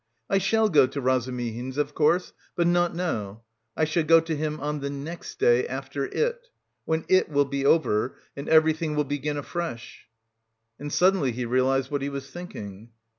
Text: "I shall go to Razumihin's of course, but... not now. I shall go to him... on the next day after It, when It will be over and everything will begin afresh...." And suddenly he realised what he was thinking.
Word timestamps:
"I 0.31 0.39
shall 0.39 0.67
go 0.67 0.87
to 0.87 0.99
Razumihin's 0.99 1.77
of 1.77 1.93
course, 1.93 2.33
but... 2.55 2.65
not 2.65 2.95
now. 2.95 3.43
I 3.77 3.85
shall 3.85 4.01
go 4.01 4.19
to 4.19 4.35
him... 4.35 4.59
on 4.59 4.79
the 4.79 4.89
next 4.89 5.37
day 5.37 5.67
after 5.67 6.05
It, 6.07 6.47
when 6.85 7.05
It 7.07 7.29
will 7.29 7.45
be 7.45 7.67
over 7.67 8.17
and 8.35 8.49
everything 8.49 8.95
will 8.95 9.03
begin 9.03 9.37
afresh...." 9.37 10.07
And 10.79 10.91
suddenly 10.91 11.33
he 11.33 11.45
realised 11.45 11.91
what 11.91 12.01
he 12.01 12.09
was 12.09 12.31
thinking. 12.31 12.89